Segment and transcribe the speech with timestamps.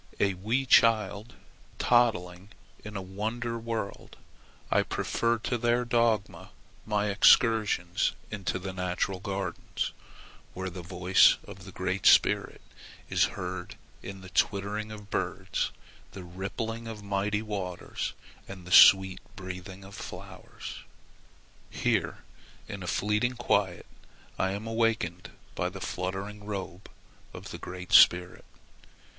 [0.19, 1.35] A wee child
[1.77, 2.49] toddling
[2.83, 4.17] in a wonder world,
[4.71, 6.49] I prefer to their dogma
[6.87, 9.91] my excursions into the natural gardens
[10.55, 12.61] where the voice of the Great Spirit
[13.11, 15.69] is heard in the twittering of birds,
[16.13, 18.13] the rippling of mighty waters,
[18.47, 20.79] and the sweet breathing of flowers.
[21.69, 22.23] Here,
[22.67, 23.85] in a fleeting quiet,
[24.39, 26.89] I am awakened by the fluttering robe
[27.35, 28.45] of the Great Spirit.